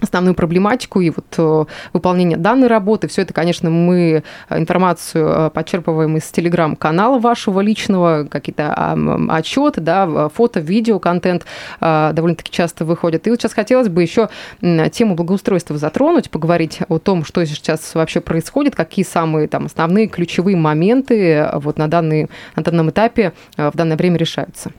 основную 0.00 0.34
проблематику 0.34 1.00
и 1.00 1.10
вот 1.10 1.26
э, 1.36 1.64
выполнение 1.92 2.38
данной 2.38 2.68
работы. 2.68 3.08
Все 3.08 3.22
это, 3.22 3.34
конечно, 3.34 3.70
мы 3.70 4.22
информацию 4.50 5.28
э, 5.28 5.50
подчерпываем 5.50 6.16
из 6.16 6.24
телеграм-канала 6.24 7.18
вашего 7.18 7.60
личного, 7.60 8.26
какие-то 8.30 8.96
отчеты, 9.30 9.80
да, 9.80 10.28
фото, 10.28 10.60
видео, 10.60 10.98
контент 10.98 11.44
э, 11.80 12.10
довольно-таки 12.12 12.52
часто 12.52 12.84
выходят. 12.84 13.26
И 13.26 13.30
вот 13.30 13.40
сейчас 13.40 13.54
хотелось 13.54 13.88
бы 13.88 14.02
еще 14.02 14.28
тему 14.60 15.14
благоустройства 15.14 15.76
затронуть, 15.78 16.30
поговорить 16.30 16.80
о 16.88 16.98
том, 16.98 17.24
что 17.24 17.44
сейчас 17.44 17.94
вообще 17.94 18.20
происходит, 18.20 18.74
какие 18.74 19.04
самые 19.04 19.48
там 19.48 19.66
основные 19.66 20.06
ключевые 20.06 20.56
моменты 20.56 21.48
вот 21.54 21.78
на, 21.78 21.88
данный, 21.88 22.28
на 22.56 22.62
данном 22.62 22.90
этапе 22.90 23.32
в 23.56 23.72
данное 23.74 23.96
время 23.96 24.16
решаются. 24.16 24.70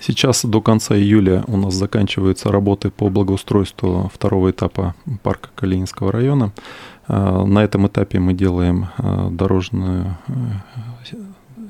Сейчас 0.00 0.44
до 0.44 0.60
конца 0.60 0.96
июля 0.96 1.44
у 1.48 1.56
нас 1.56 1.74
заканчиваются 1.74 2.52
работы 2.52 2.90
по 2.90 3.08
благоустройству 3.08 4.10
второго 4.14 4.50
этапа 4.50 4.94
парка 5.22 5.50
Калининского 5.54 6.12
района. 6.12 6.52
А, 7.08 7.44
на 7.44 7.64
этом 7.64 7.86
этапе 7.88 8.20
мы 8.20 8.32
делаем 8.32 8.88
а, 8.96 9.28
дорожную 9.30 10.16
э, 10.28 10.32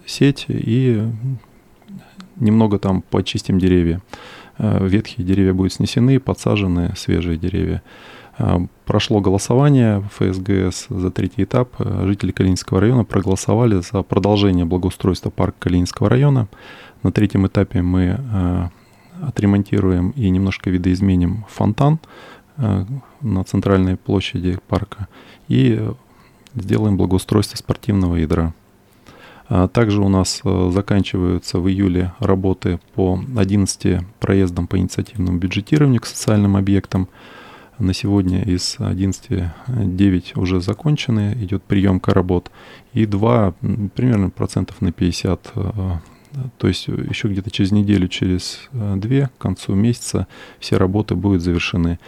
сеть 0.07 0.45
и 0.49 1.03
немного 2.37 2.79
там 2.79 3.03
почистим 3.03 3.59
деревья. 3.59 4.01
Ветхие 4.59 5.25
деревья 5.25 5.55
будут 5.55 5.73
снесены, 5.73 6.19
подсажены 6.19 6.93
свежие 6.97 7.39
деревья. 7.39 7.83
Прошло 8.85 9.21
голосование 9.21 9.99
в 9.99 10.09
ФСГС 10.11 10.87
за 10.89 11.11
третий 11.11 11.43
этап. 11.43 11.75
Жители 11.79 12.31
Калининского 12.31 12.81
района 12.81 13.05
проголосовали 13.05 13.81
за 13.81 14.03
продолжение 14.03 14.65
благоустройства 14.65 15.31
парка 15.31 15.57
Калининского 15.61 16.09
района. 16.09 16.49
На 17.03 17.13
третьем 17.13 17.47
этапе 17.47 17.83
мы 17.83 18.19
э, 18.19 18.69
отремонтируем 19.23 20.11
и 20.11 20.31
немножко 20.31 20.71
видоизменим 20.71 21.45
фонтан 21.49 21.99
э, 22.57 22.85
на 23.21 23.45
центральной 23.45 23.97
площади 23.97 24.59
парка 24.69 25.09
и 25.49 25.91
сделаем 26.55 26.97
благоустройство 26.97 27.57
спортивного 27.57 28.17
ядра. 28.17 28.53
А 29.49 29.67
также 29.69 30.01
у 30.03 30.09
нас 30.09 30.41
э, 30.45 30.71
заканчиваются 30.73 31.59
в 31.59 31.69
июле 31.69 32.13
работы 32.19 32.81
по 32.95 33.19
11 33.37 34.01
проездам 34.21 34.67
по 34.67 34.77
инициативному 34.77 35.39
бюджетированию 35.39 36.01
к 36.01 36.07
социальным 36.07 36.57
объектам. 36.57 37.09
На 37.79 37.95
сегодня 37.95 38.43
из 38.43 38.77
11 38.79 39.51
9 39.69 40.37
уже 40.37 40.61
закончены, 40.61 41.35
идет 41.41 41.63
приемка 41.63 42.13
работ. 42.13 42.51
И 42.93 43.07
2, 43.07 43.55
примерно 43.95 44.31
процентов 44.31 44.81
на 44.81 44.93
50 44.93 45.55
то 46.59 46.69
есть 46.69 46.89
еще 46.89 47.29
где-то 47.29 47.51
через 47.51 47.73
неделю, 47.73 48.09
через 48.09 48.69
э, 48.73 48.95
две, 48.97 49.29
к 49.29 49.39
концу 49.39 49.75
месяца 49.75 50.27
все 50.59 50.77
работы 50.77 51.15
будут 51.15 51.43
завершены. 51.43 51.99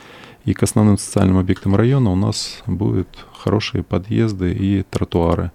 И 0.45 0.55
к 0.55 0.63
основным 0.63 0.99
социальным 0.99 1.39
объектам 1.39 1.75
района 1.75 2.11
у 2.11 2.17
нас 2.17 2.63
будут 2.67 3.09
хорошие 3.33 3.83
подъезды 3.83 4.53
и 4.53 4.83
тротуары. 4.83 5.53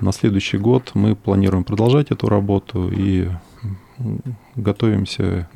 На 0.00 0.12
следующий 0.12 0.58
год 0.58 0.90
мы 0.94 1.14
планируем 1.14 1.64
продолжать 1.64 2.10
эту 2.10 2.28
работу 2.28 2.90
и 2.90 3.28
готовимся 4.54 5.48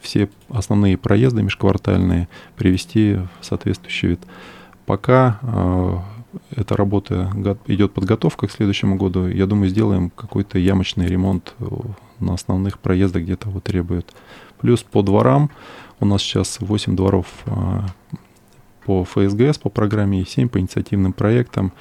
все 0.00 0.28
основные 0.48 0.96
проезды 0.96 1.42
межквартальные 1.42 2.28
привести 2.56 3.18
в 3.40 3.44
соответствующий 3.44 4.08
вид. 4.10 4.20
Пока 4.86 5.38
э, 5.42 5.98
эта 6.56 6.76
работа 6.76 7.30
идет 7.66 7.92
подготовка 7.92 8.46
к 8.46 8.52
следующему 8.52 8.96
году. 8.96 9.26
Я 9.26 9.46
думаю, 9.46 9.68
сделаем 9.68 10.10
какой-то 10.10 10.58
ямочный 10.58 11.06
ремонт 11.06 11.54
на 12.18 12.34
основных 12.34 12.78
проездах 12.78 13.22
где 13.22 13.36
того 13.36 13.60
требует. 13.60 14.14
Плюс 14.58 14.82
по 14.82 15.02
дворам 15.02 15.50
у 16.00 16.06
нас 16.06 16.22
сейчас 16.22 16.58
8 16.60 16.96
дворов 16.96 17.26
а, 17.46 17.86
по 18.84 19.04
ФСГС 19.04 19.58
по 19.58 19.70
программе 19.70 20.22
и 20.22 20.26
7 20.26 20.48
по 20.48 20.60
инициативным 20.60 21.12
проектам 21.12 21.72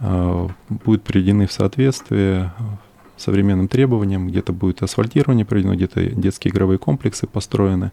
а, 0.00 0.48
будут 0.68 1.02
приведены 1.02 1.46
в 1.46 1.52
соответствие 1.52 2.52
современным 3.16 3.68
требованиям. 3.68 4.28
Где-то 4.28 4.52
будет 4.52 4.82
асфальтирование 4.82 5.44
проведено, 5.44 5.74
где-то 5.74 6.04
детские 6.04 6.52
игровые 6.52 6.78
комплексы 6.78 7.26
построены, 7.26 7.92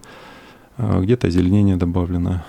где-то 0.78 1.28
озеленение 1.28 1.76
добавлено. 1.76 2.44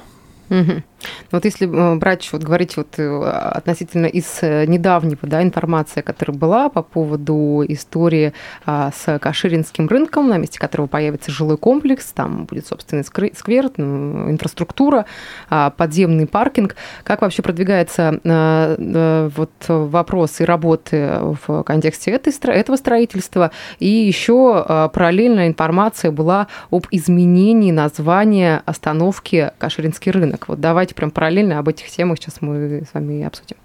Угу. 0.50 0.82
Вот 1.30 1.44
если 1.44 1.66
э, 1.66 1.96
брать, 1.96 2.28
вот 2.32 2.42
говорить 2.42 2.76
вот 2.76 2.98
э, 2.98 3.22
относительно 3.24 4.06
из 4.06 4.38
э, 4.42 4.66
недавнего, 4.66 5.20
да, 5.22 5.42
информация, 5.42 6.02
которая 6.02 6.36
была 6.36 6.68
по 6.68 6.82
поводу 6.82 7.64
истории 7.68 8.32
а, 8.64 8.90
с 8.92 9.18
Каширинским 9.18 9.88
рынком, 9.88 10.28
на 10.28 10.36
месте 10.38 10.58
которого 10.58 10.86
появится 10.86 11.30
жилой 11.30 11.56
комплекс, 11.56 12.12
там 12.12 12.44
будет 12.44 12.66
собственный 12.66 13.04
сквер, 13.04 13.66
инфраструктура, 13.76 15.06
а, 15.48 15.70
подземный 15.70 16.26
паркинг. 16.26 16.76
Как 17.04 17.22
вообще 17.22 17.42
продвигается 17.42 18.20
а, 18.24 19.30
вот 19.34 19.52
вопрос 19.68 20.40
и 20.40 20.44
работы 20.44 21.36
в 21.46 21.62
контексте 21.62 22.10
этой, 22.12 22.32
этого 22.52 22.76
строительства? 22.76 23.50
И 23.78 23.88
еще 23.88 24.90
параллельно 24.92 25.48
информация 25.48 26.10
была 26.10 26.48
об 26.70 26.86
изменении 26.90 27.70
названия 27.70 28.62
остановки 28.66 29.52
Каширинский 29.58 30.12
рынок. 30.12 30.41
Вот 30.48 30.60
давайте 30.60 30.94
прям 30.94 31.10
параллельно 31.10 31.58
об 31.58 31.68
этих 31.68 31.90
темах 31.90 32.18
сейчас 32.18 32.40
мы 32.40 32.84
с 32.88 32.94
вами 32.94 33.22
обсудим. 33.22 33.56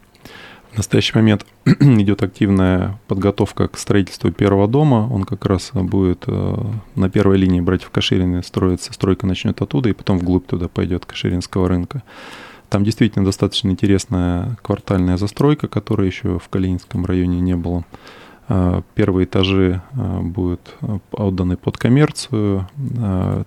В 0.72 0.77
настоящий 0.77 1.13
момент 1.15 1.46
идет 1.65 2.22
активная 2.24 3.00
подготовка 3.07 3.67
к 3.67 3.77
строительству 3.77 4.31
первого 4.31 4.67
дома. 4.67 5.07
Он 5.12 5.24
как 5.24 5.46
раз 5.46 5.72
будет 5.74 6.25
э, 6.27 6.55
на 6.96 7.10
первой 7.10 7.38
линии 7.38 7.62
братьев 7.62 7.89
Каширины 7.89 8.43
строится. 8.43 8.93
Стройка 8.93 9.25
начнет 9.25 9.62
оттуда 9.62 9.89
и 9.89 9.93
потом 9.93 10.19
вглубь 10.19 10.46
туда 10.46 10.67
пойдет 10.67 11.05
Каширинского 11.05 11.67
рынка. 11.67 12.03
Там 12.69 12.84
действительно 12.84 13.24
достаточно 13.24 13.69
интересная 13.69 14.57
квартальная 14.62 15.17
застройка, 15.17 15.67
которой 15.67 16.07
еще 16.07 16.38
в 16.38 16.50
Калининском 16.50 17.05
районе 17.05 17.39
не 17.39 17.55
было. 17.55 17.86
Э, 18.50 18.81
первые 18.93 19.25
этажи 19.25 19.81
э, 19.93 20.19
будут 20.19 20.75
отданы 21.12 21.55
под 21.57 21.77
коммерцию. 21.77 22.67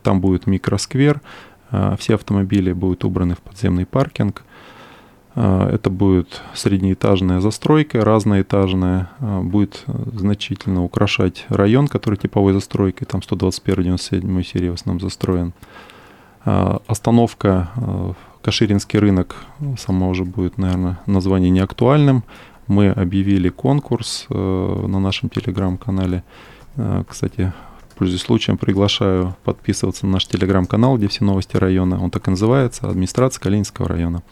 Там 0.02 0.20
будет 0.20 0.46
микросквер, 0.46 1.20
все 1.98 2.14
автомобили 2.14 2.72
будут 2.72 3.04
убраны 3.04 3.34
в 3.34 3.40
подземный 3.40 3.86
паркинг. 3.86 4.44
А, 5.34 5.70
это 5.70 5.90
будет 5.90 6.42
среднеэтажная 6.54 7.40
застройка, 7.40 8.04
разноэтажная, 8.04 9.10
а, 9.20 9.40
будет 9.42 9.84
значительно 10.12 10.84
украшать 10.84 11.46
район, 11.48 11.88
который 11.88 12.16
типовой 12.16 12.52
застройкой, 12.52 13.06
там 13.06 13.20
121-97 13.20 14.42
серии 14.42 14.70
в 14.70 14.74
основном 14.74 15.00
застроен. 15.00 15.52
Остановка 16.42 17.68
Каширинский 18.40 18.98
рынок, 18.98 19.36
сама 19.76 20.08
уже 20.08 20.24
будет, 20.24 20.56
наверное, 20.56 20.98
название 21.04 21.50
не 21.50 21.60
актуальным. 21.60 22.24
Мы 22.66 22.88
объявили 22.88 23.50
конкурс 23.50 24.24
на 24.30 24.98
нашем 25.00 25.28
телеграм-канале. 25.28 26.24
Кстати, 27.06 27.52
Пользуясь 28.00 28.22
случаем, 28.22 28.56
приглашаю 28.56 29.36
подписываться 29.44 30.06
на 30.06 30.12
наш 30.12 30.26
телеграм-канал, 30.26 30.96
где 30.96 31.06
все 31.06 31.22
новости 31.22 31.58
района. 31.58 32.02
Он 32.02 32.10
так 32.10 32.28
и 32.28 32.30
называется, 32.30 32.88
администрация 32.88 33.42
Калининского 33.42 33.88
района 33.88 34.22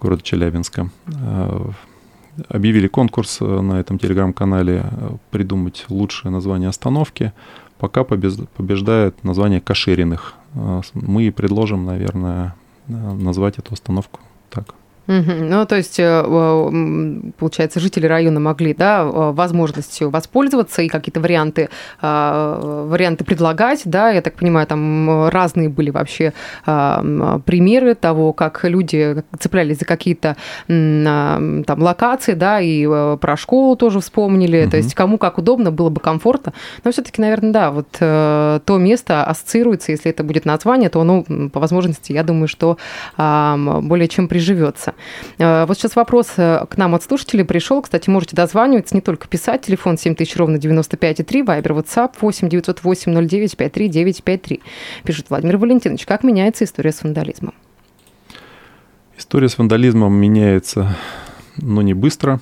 города 0.00 0.22
Челябинска. 0.22 0.88
Э, 1.08 1.70
объявили 2.48 2.86
конкурс 2.86 3.38
э, 3.40 3.44
на 3.44 3.80
этом 3.80 3.98
телеграм-канале 3.98 4.84
э, 4.88 5.16
придумать 5.32 5.84
лучшее 5.88 6.30
название 6.30 6.68
остановки. 6.68 7.32
Пока 7.76 8.04
побеждает 8.04 9.24
название 9.24 9.60
Кашириных. 9.60 10.34
Мы 10.94 11.32
предложим, 11.32 11.84
наверное, 11.84 12.54
назвать 12.86 13.58
эту 13.58 13.74
остановку 13.74 14.20
так. 14.48 14.76
Ну, 15.10 15.66
то 15.66 15.76
есть, 15.76 15.98
э, 15.98 17.32
получается, 17.38 17.80
жители 17.80 18.06
района 18.06 18.40
могли, 18.40 18.74
да, 18.74 19.04
возможностью 19.04 20.10
воспользоваться 20.10 20.82
и 20.82 20.88
какие-то 20.88 21.20
варианты, 21.20 21.68
варианты 22.00 23.24
предлагать, 23.24 23.82
да, 23.84 24.10
я 24.10 24.22
так 24.22 24.34
понимаю, 24.34 24.66
там 24.66 25.28
разные 25.28 25.68
были 25.68 25.90
вообще 25.90 26.32
примеры 26.64 27.94
того, 27.94 28.32
как 28.32 28.64
люди 28.64 29.22
цеплялись 29.38 29.78
за 29.78 29.84
какие-то 29.84 30.36
а, 30.68 31.62
там 31.66 31.82
локации, 31.82 32.34
да, 32.34 32.60
и 32.60 32.86
э, 32.88 33.18
про 33.20 33.36
школу 33.36 33.76
тоже 33.76 34.00
вспомнили, 34.00 34.62
угу. 34.62 34.70
то 34.70 34.76
есть 34.76 34.94
кому 34.94 35.18
как 35.18 35.38
удобно, 35.38 35.70
было 35.70 35.88
бы 35.90 36.00
комфортно, 36.00 36.52
но 36.84 36.92
все-таки, 36.92 37.20
наверное, 37.20 37.52
да, 37.52 37.70
вот 37.70 37.88
э, 38.00 38.60
то 38.64 38.78
место 38.78 39.24
ассоциируется, 39.24 39.92
если 39.92 40.10
это 40.10 40.24
будет 40.24 40.44
название, 40.44 40.88
то 40.88 41.00
оно, 41.00 41.24
по 41.52 41.60
возможности, 41.60 42.12
я 42.12 42.22
думаю, 42.22 42.48
что 42.48 42.78
более 43.16 44.08
чем 44.08 44.28
приживется. 44.28 44.94
Э, 45.38 45.64
вот 45.66 45.76
сейчас 45.78 45.96
вопрос 45.96 46.28
э, 46.36 46.66
к 46.68 46.76
нам 46.76 46.94
от 46.94 47.02
слушателей 47.02 47.44
пришел. 47.44 47.82
Кстати, 47.82 48.10
можете 48.10 48.36
дозваниваться, 48.36 48.94
не 48.94 49.00
только 49.00 49.28
писать. 49.28 49.62
Телефон 49.62 49.98
7000 49.98 50.36
ровно 50.36 50.56
95,3, 50.56 51.44
Вайбер, 51.44 51.72
WhatsApp 51.72 52.12
8 52.20 52.48
908 52.48 53.28
09 53.28 53.56
53 53.56 53.88
953. 53.88 54.60
Пишет 55.04 55.26
Владимир 55.30 55.56
Валентинович, 55.56 56.06
как 56.06 56.24
меняется 56.24 56.64
история 56.64 56.92
с 56.92 57.02
вандализмом? 57.02 57.54
История 59.16 59.48
с 59.48 59.58
вандализмом 59.58 60.14
меняется, 60.14 60.96
но 61.56 61.82
не 61.82 61.94
быстро. 61.94 62.40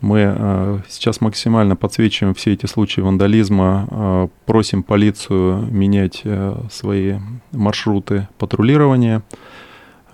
Мы 0.00 0.34
э, 0.36 0.78
сейчас 0.88 1.20
максимально 1.20 1.76
подсвечиваем 1.76 2.34
все 2.34 2.52
эти 2.52 2.66
случаи 2.66 3.00
вандализма, 3.00 4.30
просим 4.46 4.82
полицию 4.82 5.68
менять 5.70 6.22
свои 6.70 7.16
маршруты 7.52 8.28
патрулирования. 8.38 9.22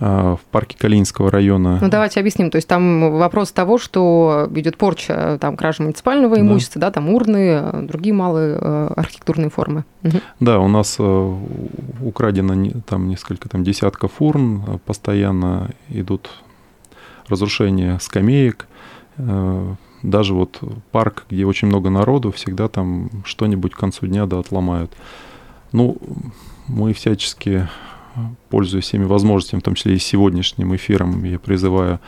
А, 0.00 0.36
в 0.36 0.40
парке 0.50 0.76
Калининского 0.76 1.30
района. 1.30 1.78
Ну, 1.80 1.88
давайте 1.88 2.18
объясним. 2.18 2.50
То 2.50 2.56
есть 2.56 2.66
там 2.66 3.12
вопрос 3.12 3.52
того, 3.52 3.78
что 3.78 4.48
идет 4.54 4.76
порча, 4.76 5.38
там, 5.40 5.56
кража 5.56 5.82
муниципального 5.82 6.40
имущества, 6.40 6.80
да, 6.80 6.88
да 6.88 6.94
там 6.94 7.10
урны, 7.10 7.82
другие 7.82 8.12
малые 8.12 8.58
э, 8.60 8.90
архитектурные 8.96 9.50
формы. 9.50 9.84
Угу. 10.02 10.18
Да, 10.40 10.58
у 10.58 10.66
нас 10.66 10.96
э, 10.98 11.36
украдено 12.02 12.80
там 12.86 13.08
несколько 13.08 13.48
там 13.48 13.62
десятков 13.62 14.20
урн, 14.20 14.80
постоянно 14.84 15.70
идут 15.88 16.30
разрушения 17.28 17.98
скамеек, 18.00 18.66
э, 19.18 19.74
даже 20.02 20.34
вот 20.34 20.60
парк, 20.90 21.24
где 21.30 21.46
очень 21.46 21.68
много 21.68 21.88
народу, 21.88 22.32
всегда 22.32 22.68
там 22.68 23.10
что-нибудь 23.24 23.74
к 23.74 23.78
концу 23.78 24.06
дня 24.06 24.26
да 24.26 24.40
отломают. 24.40 24.92
Ну, 25.70 25.96
мы 26.66 26.92
всячески 26.92 27.68
пользуясь 28.48 28.84
всеми 28.84 29.04
возможностями, 29.04 29.60
в 29.60 29.64
том 29.64 29.74
числе 29.74 29.94
и 29.94 29.98
сегодняшним 29.98 30.74
эфиром, 30.74 31.24
я 31.24 31.38
призываю 31.38 32.00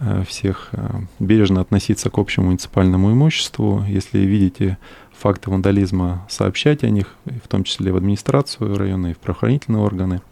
э, 0.00 0.22
всех 0.26 0.70
э, 0.72 1.00
бережно 1.18 1.60
относиться 1.60 2.10
к 2.10 2.18
общему 2.18 2.46
муниципальному 2.46 3.12
имуществу. 3.12 3.84
Если 3.88 4.18
видите 4.18 4.78
факты 5.18 5.50
вандализма, 5.50 6.26
сообщать 6.28 6.84
о 6.84 6.90
них, 6.90 7.14
в 7.24 7.48
том 7.48 7.64
числе 7.64 7.92
в 7.92 7.96
администрацию 7.96 8.76
района 8.76 9.08
и 9.08 9.14
в 9.14 9.18
правоохранительные 9.18 9.82
органы. 9.82 10.22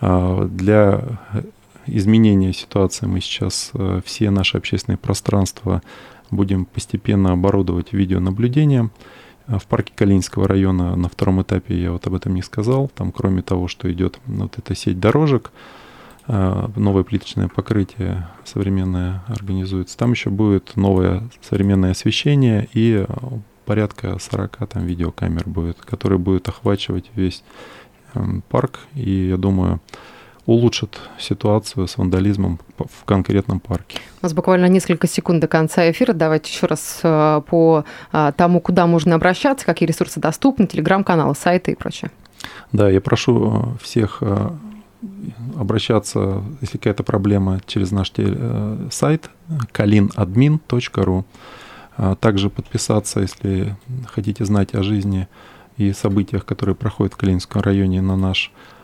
А, 0.00 0.44
для 0.46 1.02
изменения 1.86 2.52
ситуации 2.52 3.06
мы 3.06 3.20
сейчас 3.20 3.70
э, 3.74 4.00
все 4.04 4.30
наши 4.30 4.58
общественные 4.58 4.98
пространства 4.98 5.82
будем 6.30 6.64
постепенно 6.64 7.32
оборудовать 7.32 7.92
видеонаблюдением. 7.92 8.90
В 9.58 9.66
парке 9.66 9.92
Калининского 9.94 10.46
района 10.46 10.96
на 10.96 11.08
втором 11.08 11.42
этапе 11.42 11.80
я 11.80 11.92
вот 11.92 12.06
об 12.06 12.14
этом 12.14 12.34
не 12.34 12.42
сказал. 12.42 12.88
Там, 12.94 13.12
кроме 13.12 13.42
того, 13.42 13.68
что 13.68 13.90
идет 13.90 14.18
вот 14.26 14.58
эта 14.58 14.74
сеть 14.74 15.00
дорожек, 15.00 15.50
а, 16.26 16.70
новое 16.76 17.02
плиточное 17.02 17.48
покрытие 17.48 18.28
современное 18.44 19.22
организуется. 19.26 19.98
Там 19.98 20.12
еще 20.12 20.30
будет 20.30 20.76
новое 20.76 21.28
современное 21.42 21.90
освещение 21.90 22.68
и 22.72 23.04
порядка 23.64 24.18
40 24.18 24.68
там 24.68 24.84
видеокамер 24.84 25.48
будет, 25.48 25.78
которые 25.78 26.18
будут 26.18 26.48
охвачивать 26.48 27.10
весь 27.14 27.42
эм, 28.14 28.42
парк. 28.48 28.80
И 28.94 29.28
я 29.28 29.36
думаю, 29.36 29.80
улучшит 30.46 30.98
ситуацию 31.18 31.86
с 31.86 31.98
вандализмом 31.98 32.58
в 32.78 33.04
конкретном 33.04 33.60
парке. 33.60 33.98
У 34.22 34.24
нас 34.24 34.32
буквально 34.32 34.66
несколько 34.66 35.06
секунд 35.06 35.40
до 35.40 35.48
конца 35.48 35.90
эфира. 35.90 36.12
Давайте 36.12 36.50
еще 36.50 36.66
раз 36.66 37.00
э, 37.02 37.42
по 37.46 37.84
э, 38.12 38.32
тому, 38.36 38.60
куда 38.60 38.86
можно 38.86 39.14
обращаться, 39.14 39.66
какие 39.66 39.88
ресурсы 39.88 40.20
доступны, 40.20 40.66
телеграм-каналы, 40.66 41.34
сайты 41.34 41.72
и 41.72 41.74
прочее. 41.74 42.10
Да, 42.72 42.88
я 42.88 43.00
прошу 43.00 43.76
э, 43.78 43.84
всех 43.84 44.22
обращаться, 45.58 46.42
если 46.60 46.76
какая-то 46.76 47.02
проблема, 47.02 47.60
через 47.66 47.90
наш 47.90 48.12
сайт 48.90 49.30
kalinadmin.ru. 49.72 51.24
Также 52.20 52.50
подписаться, 52.50 53.20
если 53.20 53.76
хотите 54.06 54.44
знать 54.44 54.74
о 54.74 54.82
жизни 54.82 55.26
и 55.78 55.94
событиях, 55.94 56.44
которые 56.44 56.74
проходят 56.74 57.14
в 57.14 57.16
Калининском 57.16 57.62
районе 57.62 58.02
на 58.02 58.16
наш 58.16 58.52
Э, 58.52 58.79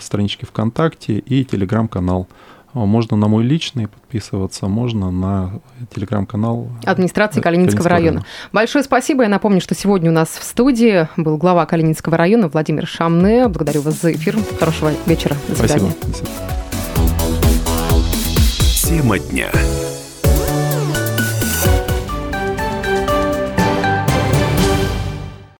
странички 0.00 0.44
ВКонтакте 0.44 1.18
и 1.18 1.44
телеграм-канал 1.44 2.26
Можно 2.72 3.16
на 3.16 3.28
мой 3.28 3.44
личный 3.44 3.86
подписываться, 3.86 4.66
можно 4.66 5.10
на 5.10 5.60
телеграм-канал 5.94 6.68
администрации 6.84 7.40
Калининского, 7.40 7.84
Калининского 7.84 7.88
района. 7.88 8.10
района. 8.10 8.26
Большое 8.52 8.82
спасибо. 8.84 9.22
Я 9.22 9.28
напомню, 9.28 9.60
что 9.60 9.74
сегодня 9.74 10.10
у 10.10 10.14
нас 10.14 10.28
в 10.28 10.42
студии 10.42 11.08
был 11.16 11.36
глава 11.36 11.66
Калининского 11.66 12.16
района 12.16 12.48
Владимир 12.48 12.86
Шамне. 12.86 13.46
Благодарю 13.46 13.82
вас 13.82 14.00
за 14.00 14.12
эфир. 14.12 14.36
Хорошего 14.58 14.90
вечера. 15.06 15.36
До 15.48 15.54
свидания. 15.56 15.92
Спасибо. 16.00 16.28
Тема 18.84 19.18
дня. 19.18 19.50